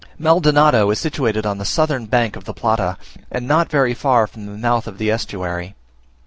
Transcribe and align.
MALDONADO 0.17 0.89
is 0.89 0.97
situated 0.99 1.45
on 1.45 1.59
the 1.59 1.73
northern 1.77 2.07
bank 2.07 2.35
of 2.35 2.45
the 2.45 2.55
Plata, 2.55 2.97
and 3.29 3.47
not 3.47 3.69
very 3.69 3.93
far 3.93 4.25
from 4.25 4.47
the 4.47 4.53
mouth 4.57 4.87
of 4.87 4.97
the 4.97 5.11
estuary. 5.11 5.75